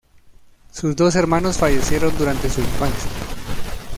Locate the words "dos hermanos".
0.95-1.57